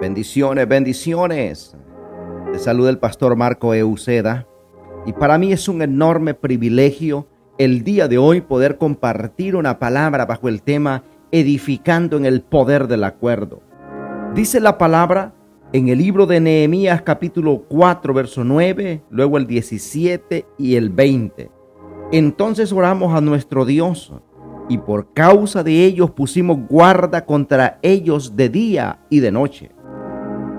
[0.00, 1.76] Bendiciones, bendiciones.
[2.52, 4.46] Te saluda el pastor Marco Euceda
[5.06, 7.26] y para mí es un enorme privilegio
[7.58, 12.86] el día de hoy poder compartir una palabra bajo el tema edificando en el poder
[12.86, 13.62] del acuerdo.
[14.34, 15.34] Dice la palabra
[15.72, 21.50] en el libro de Nehemías capítulo 4 verso 9, luego el 17 y el 20.
[22.12, 24.12] Entonces oramos a nuestro Dios
[24.68, 29.70] y por causa de ellos pusimos guarda contra ellos de día y de noche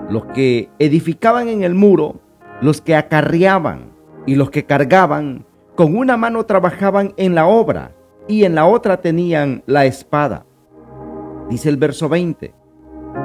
[0.08, 2.16] los que edificaban en el muro,
[2.60, 3.90] los que acarreaban
[4.24, 7.92] y los que cargaban, con una mano trabajaban en la obra
[8.28, 10.46] y en la otra tenían la espada.
[11.50, 12.54] Dice el verso 20,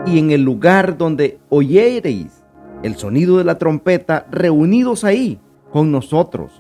[0.06, 2.44] y en el lugar donde oyereis
[2.84, 5.40] el sonido de la trompeta, reunidos ahí
[5.72, 6.52] con nosotros,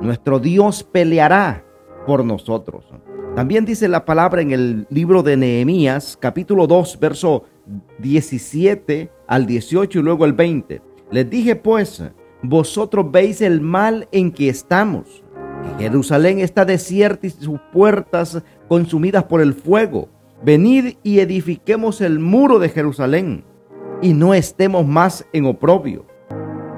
[0.00, 1.64] nuestro Dios peleará
[2.06, 2.84] por nosotros.
[3.36, 7.44] También dice la palabra en el libro de Nehemías, capítulo 2, verso
[7.98, 10.82] 17 al 18 y luego el 20.
[11.10, 12.02] Les dije pues,
[12.42, 15.22] vosotros veis el mal en que estamos,
[15.78, 20.08] Jerusalén está desierta y sus puertas consumidas por el fuego.
[20.42, 23.44] Venid y edifiquemos el muro de Jerusalén
[24.02, 26.06] y no estemos más en oprobio.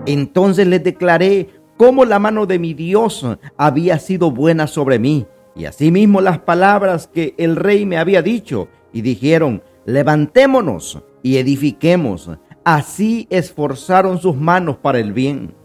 [0.06, 1.48] Entonces les declaré
[1.82, 7.08] cómo la mano de mi Dios había sido buena sobre mí, y asimismo las palabras
[7.08, 12.30] que el rey me había dicho, y dijeron, levantémonos y edifiquemos.
[12.62, 15.56] Así esforzaron sus manos para el bien.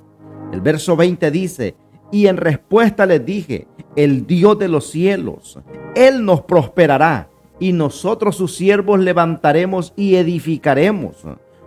[0.51, 1.75] El verso 20 dice,
[2.11, 5.59] y en respuesta les dije, el Dios de los cielos,
[5.93, 7.29] Él nos prosperará
[7.59, 11.17] y nosotros sus siervos levantaremos y edificaremos,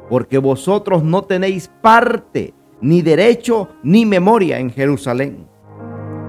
[0.08, 5.46] porque vosotros no tenéis parte, ni derecho, ni memoria en Jerusalén.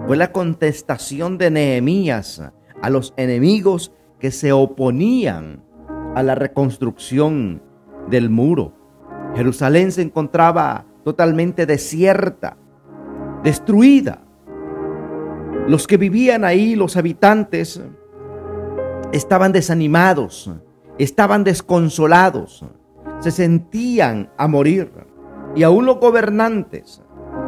[0.07, 2.41] Fue la contestación de Nehemías
[2.81, 5.63] a los enemigos que se oponían
[6.15, 7.61] a la reconstrucción
[8.09, 8.73] del muro.
[9.35, 12.57] Jerusalén se encontraba totalmente desierta,
[13.43, 14.21] destruida.
[15.67, 17.81] Los que vivían ahí, los habitantes,
[19.11, 20.51] estaban desanimados,
[20.97, 22.65] estaban desconsolados,
[23.19, 24.91] se sentían a morir.
[25.55, 27.01] Y aún los gobernantes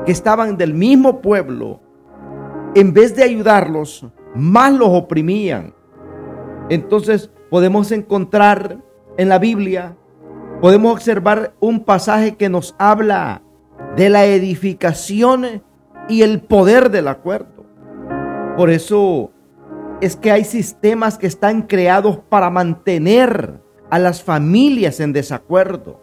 [0.06, 1.80] que estaban del mismo pueblo,
[2.76, 5.74] en vez de ayudarlos, más los oprimían.
[6.70, 8.80] Entonces podemos encontrar
[9.18, 9.96] en la Biblia,
[10.62, 13.42] podemos observar un pasaje que nos habla
[13.96, 15.64] de la edificación
[16.10, 17.66] y el poder del acuerdo.
[18.58, 19.32] Por eso
[20.02, 26.02] es que hay sistemas que están creados para mantener a las familias en desacuerdo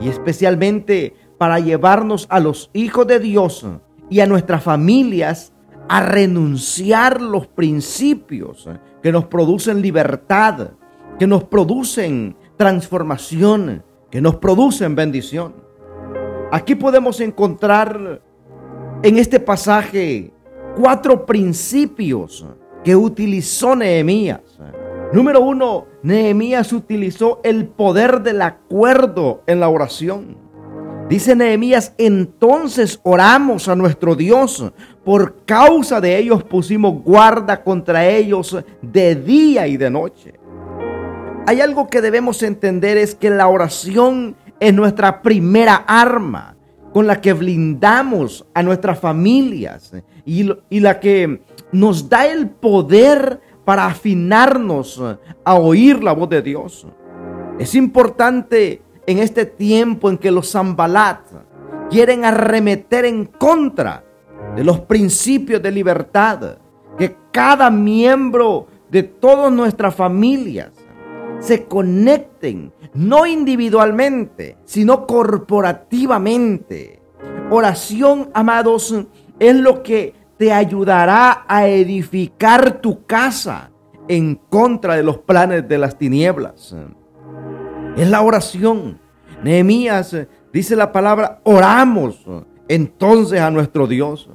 [0.00, 3.66] y especialmente para llevarnos a los hijos de Dios
[4.08, 5.52] y a nuestras familias
[5.88, 8.68] a renunciar los principios
[9.02, 10.70] que nos producen libertad,
[11.18, 15.54] que nos producen transformación, que nos producen bendición.
[16.50, 18.22] Aquí podemos encontrar
[19.02, 20.32] en este pasaje
[20.76, 22.46] cuatro principios
[22.82, 24.40] que utilizó Nehemías.
[25.12, 30.45] Número uno, Nehemías utilizó el poder del acuerdo en la oración.
[31.08, 34.72] Dice Nehemías, entonces oramos a nuestro Dios.
[35.04, 40.46] Por causa de ellos pusimos guarda contra ellos de día y de noche
[41.46, 46.56] hay algo que debemos entender es que la oración es nuestra primera arma
[46.92, 49.92] con la que blindamos a nuestras familias
[50.24, 55.00] y, y la que nos da el poder para afinarnos
[55.44, 56.86] a oír la voz de Dios.
[57.60, 61.20] Es importante en este tiempo en que los Zambalat
[61.90, 64.04] quieren arremeter en contra
[64.54, 66.58] de los principios de libertad,
[66.98, 70.70] que cada miembro de todas nuestras familias
[71.38, 77.02] se conecten, no individualmente, sino corporativamente.
[77.50, 78.94] Oración, amados,
[79.38, 83.70] es lo que te ayudará a edificar tu casa
[84.08, 86.74] en contra de los planes de las tinieblas.
[87.96, 88.98] Es la oración.
[89.42, 90.16] Nehemías
[90.52, 92.24] dice la palabra, oramos
[92.68, 94.30] entonces a nuestro Dios.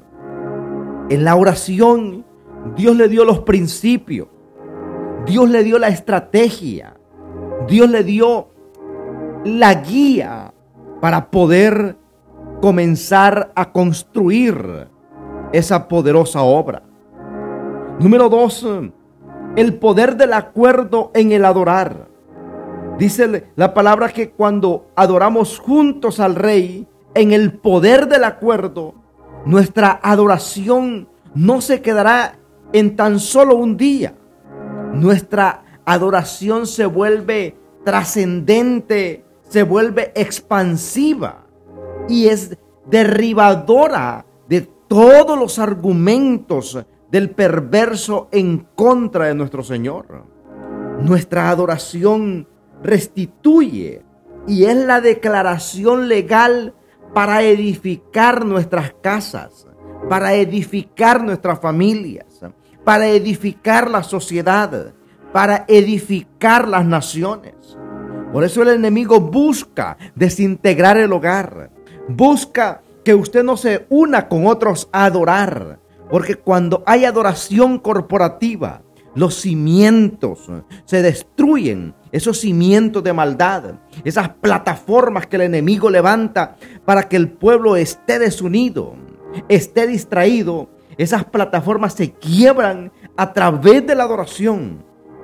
[1.10, 2.26] En la oración,
[2.76, 4.28] Dios le dio los principios
[5.26, 6.96] Dios le dio la estrategia.
[7.68, 8.50] Dios le dio
[9.46, 10.54] la guía
[11.00, 11.98] para poder
[12.62, 14.88] comenzar a construir
[15.52, 16.84] esa poderosa obra.
[18.00, 18.68] Número dos,
[19.56, 22.08] el poder del acuerdo en el adorar.
[23.02, 28.94] Dice la palabra que cuando adoramos juntos al rey, en el poder del acuerdo,
[29.44, 32.38] nuestra adoración no se quedará
[32.74, 34.14] en tan solo un día.
[34.94, 41.48] Nuestra adoración se vuelve trascendente, se vuelve expansiva
[42.08, 42.56] y es
[42.86, 46.78] derribadora de todos los argumentos
[47.10, 50.24] del perverso en contra de nuestro Señor.
[51.02, 52.48] Nuestra adoración
[52.84, 54.04] restituye
[54.48, 56.74] y es la declaración legal
[57.14, 59.68] para edificar nuestras casas,
[60.10, 62.26] para edificar nuestras familias,
[62.84, 64.94] para edificar la sociedad,
[65.32, 67.54] para edificar las naciones.
[68.32, 71.70] Por eso el enemigo busca desintegrar el hogar,
[72.08, 75.80] busca que usted no se una con otros a adorar,
[76.10, 78.82] porque cuando hay adoración corporativa,
[79.16, 80.50] los cimientos
[80.86, 86.56] se destruyen, esos cimientos de maldad, esas plataformas que el enemigo levanta
[86.86, 88.96] para que el pueblo esté desunido,
[89.48, 94.84] esté distraído, esas plataformas se quiebran a través de la adoración.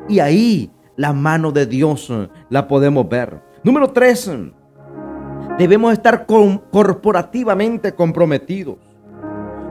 [0.09, 2.11] Y ahí la mano de Dios
[2.49, 3.41] la podemos ver.
[3.63, 4.31] Número tres,
[5.57, 8.77] debemos estar corporativamente comprometidos.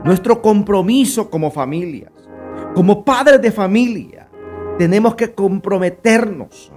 [0.03, 2.11] Nuestro compromiso como familias,
[2.77, 4.27] como padres de familia,
[4.77, 6.71] tenemos que comprometernos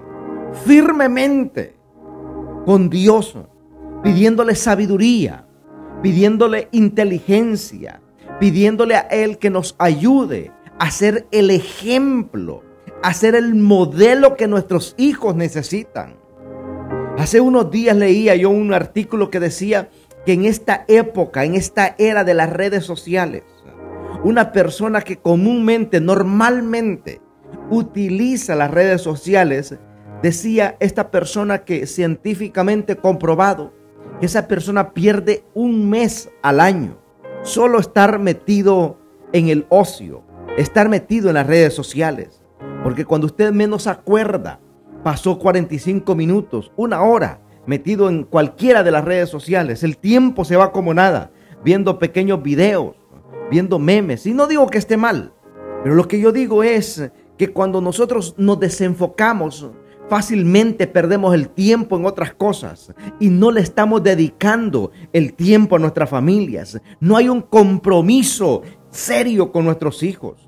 [0.64, 1.76] firmemente
[2.64, 3.37] con Dios,
[4.02, 5.44] pidiéndole sabiduría,
[6.02, 8.00] pidiéndole inteligencia,
[8.38, 12.62] pidiéndole a Él que nos ayude a ser el ejemplo,
[13.02, 16.14] a ser el modelo que nuestros hijos necesitan.
[17.19, 19.91] Hace unos días leía yo un artículo que decía
[20.25, 23.43] que en esta época, en esta era de las redes sociales,
[24.23, 27.21] una persona que comúnmente, normalmente
[27.71, 29.79] utiliza las redes sociales,
[30.23, 33.73] decía esta persona que científicamente comprobado,
[34.21, 36.99] que esa persona pierde un mes al año
[37.43, 38.99] solo estar metido
[39.33, 40.23] en el ocio,
[40.59, 42.43] estar metido en las redes sociales.
[42.83, 44.61] Porque cuando usted menos acuerda,
[45.03, 49.83] pasó 45 minutos, una hora metido en cualquiera de las redes sociales.
[49.83, 51.31] El tiempo se va como nada,
[51.65, 52.97] viendo pequeños videos,
[53.50, 54.26] viendo memes.
[54.26, 55.32] Y no digo que esté mal,
[55.82, 59.70] pero lo que yo digo es que cuando nosotros nos desenfocamos,
[60.11, 65.79] fácilmente perdemos el tiempo en otras cosas y no le estamos dedicando el tiempo a
[65.79, 66.81] nuestras familias.
[66.99, 70.47] No hay un compromiso serio con nuestros hijos.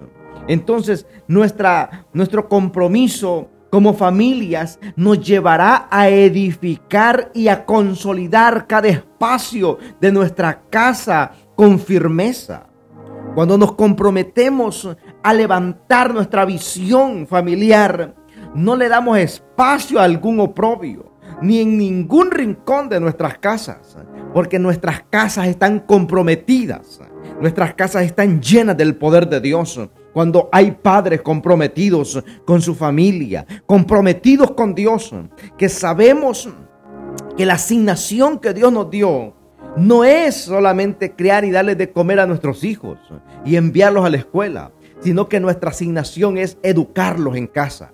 [0.49, 9.79] Entonces, nuestra, nuestro compromiso como familias nos llevará a edificar y a consolidar cada espacio
[10.01, 12.67] de nuestra casa con firmeza.
[13.35, 14.89] Cuando nos comprometemos
[15.23, 18.15] a levantar nuestra visión familiar,
[18.55, 23.97] no le damos espacio a algún oprobio, ni en ningún rincón de nuestras casas,
[24.35, 27.01] porque nuestras casas están comprometidas,
[27.41, 29.81] nuestras casas están llenas del poder de Dios.
[30.13, 35.15] Cuando hay padres comprometidos con su familia, comprometidos con Dios,
[35.57, 36.51] que sabemos
[37.35, 39.35] que la asignación que Dios nos dio
[39.77, 42.99] no es solamente crear y darles de comer a nuestros hijos
[43.45, 47.93] y enviarlos a la escuela, sino que nuestra asignación es educarlos en casa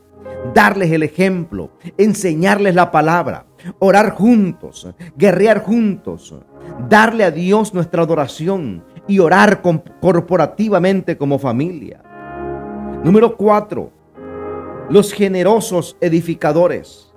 [0.55, 3.47] darles el ejemplo, enseñarles la palabra,
[3.79, 6.35] orar juntos, guerrear juntos,
[6.89, 12.03] darle a Dios nuestra adoración y orar corporativamente como familia.
[13.05, 13.93] Número cuatro,
[14.91, 17.13] los generosos edificadores.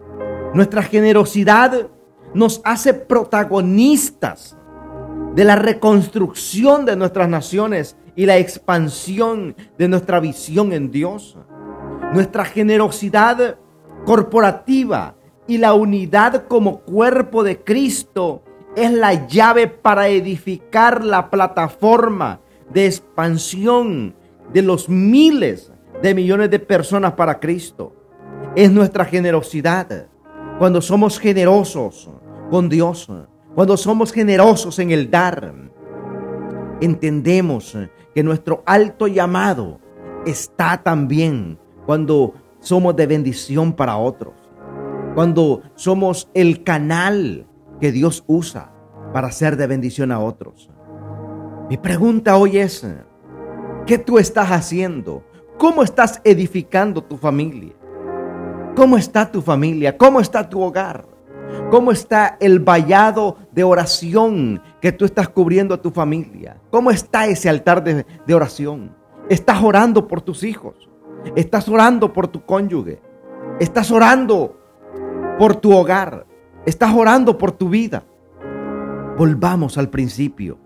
[0.53, 1.87] Nuestra generosidad
[2.33, 4.57] nos hace protagonistas
[5.35, 11.37] de la reconstrucción de nuestras naciones y la expansión de nuestra visión en Dios.
[12.13, 13.57] Nuestra generosidad
[14.05, 15.15] corporativa
[15.47, 18.43] y la unidad como cuerpo de Cristo
[18.75, 22.39] es la llave para edificar la plataforma
[22.73, 24.15] de expansión
[24.53, 25.71] de los miles
[26.01, 27.95] de millones de personas para Cristo.
[28.55, 30.07] Es nuestra generosidad.
[30.57, 32.09] Cuando somos generosos
[32.51, 33.07] con Dios,
[33.55, 35.53] cuando somos generosos en el dar,
[36.81, 37.77] entendemos
[38.13, 39.79] que nuestro alto llamado
[40.25, 44.33] está también cuando somos de bendición para otros,
[45.15, 47.47] cuando somos el canal
[47.79, 48.73] que Dios usa
[49.13, 50.69] para ser de bendición a otros.
[51.69, 52.85] Mi pregunta hoy es,
[53.85, 55.23] ¿qué tú estás haciendo?
[55.57, 57.73] ¿Cómo estás edificando tu familia?
[58.75, 59.97] ¿Cómo está tu familia?
[59.97, 61.10] ¿Cómo está tu hogar?
[61.69, 66.57] ¿Cómo está el vallado de oración que tú estás cubriendo a tu familia?
[66.69, 68.93] ¿Cómo está ese altar de, oración?
[69.29, 70.89] ¿Estás orando por tus hijos?
[71.35, 73.01] Estás orando por tu cónyuge.
[73.59, 74.59] Estás orando
[75.39, 76.25] por tu hogar.
[76.65, 78.03] Estás orando por tu vida.
[79.17, 80.57] Volvamos al principio.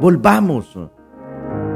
[0.00, 0.78] Volvamos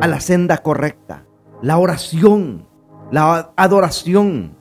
[0.00, 1.26] a la senda correcta.
[1.60, 2.66] la oración,
[3.12, 4.56] la adoración,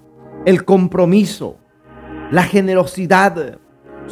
[0.46, 1.58] el compromiso,
[2.30, 3.61] la generosidad.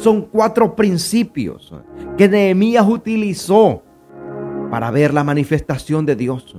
[0.00, 1.74] Son cuatro principios
[2.16, 3.82] que Nehemías utilizó
[4.70, 6.56] para ver la manifestación de Dios.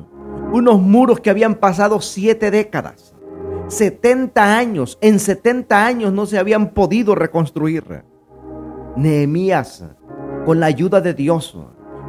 [0.53, 3.15] Unos muros que habían pasado siete décadas,
[3.67, 8.03] 70 años, en 70 años no se habían podido reconstruir.
[8.95, 9.85] Nehemías,
[10.45, 11.57] con la ayuda de Dios,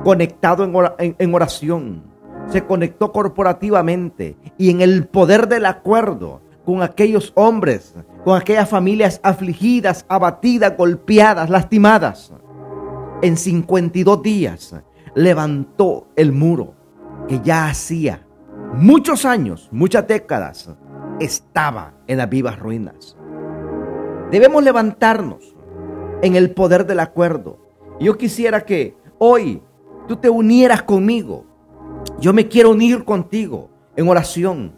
[0.04, 2.02] conectado en oración,
[2.48, 9.20] se conectó corporativamente y en el poder del acuerdo con aquellos hombres, con aquellas familias
[9.22, 12.32] afligidas, abatidas, golpeadas, lastimadas.
[13.22, 14.74] En 52 días
[15.14, 16.74] levantó el muro
[17.28, 18.26] que ya hacía
[18.74, 20.70] muchos años, muchas décadas,
[21.20, 23.16] estaba en las vivas ruinas.
[24.30, 25.54] Debemos levantarnos
[26.22, 27.58] en el poder del acuerdo.
[28.00, 29.62] Yo quisiera que hoy
[30.08, 31.44] tú te unieras conmigo.
[32.18, 34.74] Yo me quiero unir contigo en oración,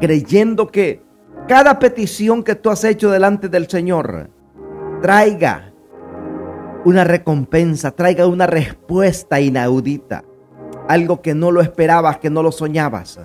[0.00, 1.05] creyendo que
[1.48, 4.30] cada petición que tú has hecho delante del Señor
[5.00, 5.72] traiga
[6.84, 10.24] una recompensa, traiga una respuesta inaudita.
[10.88, 13.20] Algo que no lo esperabas, que no lo soñabas,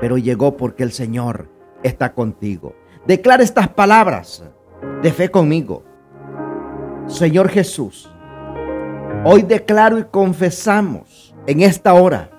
[0.00, 1.48] pero llegó porque el Señor
[1.82, 2.74] está contigo.
[3.06, 4.44] Declara estas palabras
[5.02, 5.82] de fe conmigo.
[7.06, 8.10] Señor Jesús,
[9.24, 12.30] hoy declaro y confesamos en esta hora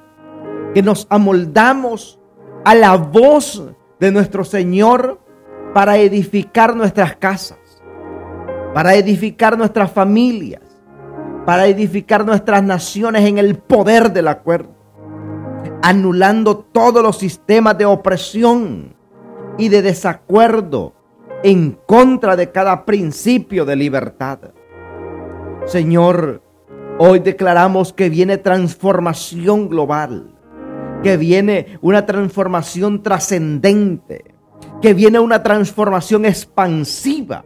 [0.73, 2.19] que nos amoldamos
[2.65, 3.63] a la voz
[3.99, 5.26] de nuestro Señor
[5.73, 7.59] para edificar nuestras casas,
[8.73, 10.61] para edificar nuestras familias,
[11.45, 14.75] para edificar nuestras naciones en el poder del acuerdo,
[15.81, 18.95] anulando todos los sistemas de opresión
[19.57, 20.93] y de desacuerdo
[21.43, 24.39] en contra de cada principio de libertad.
[25.65, 26.41] Señor,
[26.97, 30.35] hoy declaramos que viene transformación global,
[31.03, 34.26] que viene una transformación trascendente,
[34.81, 37.43] que viene una transformación expansiva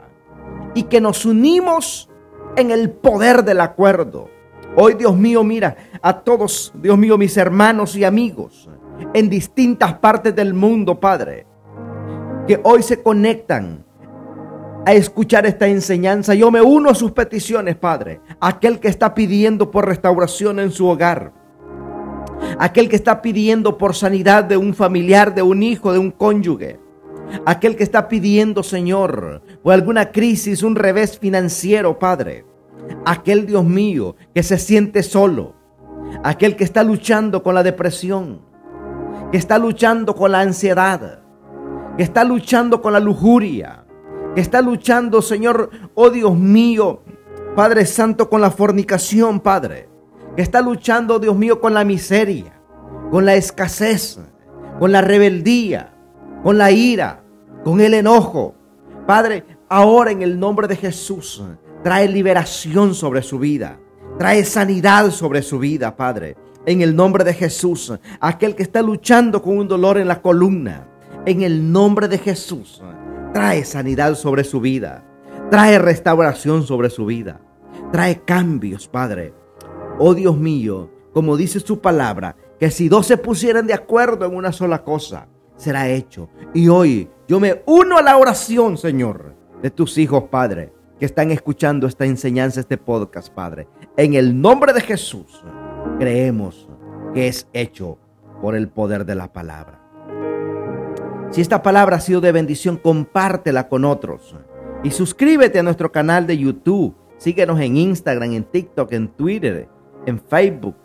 [0.73, 2.09] y que nos unimos
[2.55, 4.29] en el poder del acuerdo.
[4.75, 8.69] Hoy, Dios mío, mira a todos, Dios mío, mis hermanos y amigos
[9.13, 11.45] en distintas partes del mundo, Padre,
[12.47, 13.85] que hoy se conectan
[14.85, 16.33] a escuchar esta enseñanza.
[16.33, 18.21] Yo me uno a sus peticiones, Padre.
[18.39, 21.33] Aquel que está pidiendo por restauración en su hogar.
[22.57, 26.79] Aquel que está pidiendo por sanidad de un familiar, de un hijo, de un cónyuge.
[27.45, 32.45] Aquel que está pidiendo, Señor, por alguna crisis, un revés financiero, Padre.
[33.05, 35.55] Aquel Dios mío que se siente solo.
[36.23, 38.41] Aquel que está luchando con la depresión.
[39.31, 41.23] Que está luchando con la ansiedad.
[41.97, 43.85] Que está luchando con la lujuria.
[44.35, 47.01] Que está luchando, Señor, oh Dios mío,
[47.55, 49.89] Padre Santo, con la fornicación, Padre.
[50.35, 52.53] Que está luchando, Dios mío, con la miseria,
[53.09, 54.19] con la escasez,
[54.79, 55.93] con la rebeldía,
[56.43, 57.20] con la ira,
[57.63, 58.55] con el enojo.
[59.05, 61.43] Padre, ahora en el nombre de Jesús,
[61.83, 63.79] trae liberación sobre su vida.
[64.17, 66.37] Trae sanidad sobre su vida, Padre.
[66.65, 70.87] En el nombre de Jesús, aquel que está luchando con un dolor en la columna.
[71.25, 72.81] En el nombre de Jesús,
[73.33, 75.05] trae sanidad sobre su vida.
[75.49, 77.41] Trae restauración sobre su vida.
[77.91, 79.33] Trae cambios, Padre.
[79.99, 84.35] Oh Dios mío, como dice su palabra, que si dos se pusieran de acuerdo en
[84.35, 85.27] una sola cosa,
[85.61, 86.29] será hecho.
[86.53, 91.31] Y hoy yo me uno a la oración, Señor, de tus hijos, Padre, que están
[91.31, 93.67] escuchando esta enseñanza, este podcast, Padre.
[93.95, 95.43] En el nombre de Jesús,
[95.99, 96.67] creemos
[97.13, 97.99] que es hecho
[98.41, 99.79] por el poder de la palabra.
[101.29, 104.35] Si esta palabra ha sido de bendición, compártela con otros.
[104.83, 106.95] Y suscríbete a nuestro canal de YouTube.
[107.17, 109.69] Síguenos en Instagram, en TikTok, en Twitter,
[110.07, 110.75] en Facebook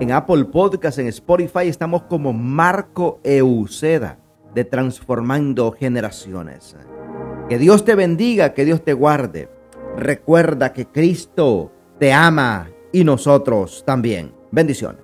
[0.00, 4.18] en Apple Podcast, en Spotify, estamos como Marco Euceda
[4.54, 6.76] de Transformando Generaciones.
[7.48, 9.48] Que Dios te bendiga, que Dios te guarde.
[9.96, 14.34] Recuerda que Cristo te ama y nosotros también.
[14.50, 15.01] Bendiciones.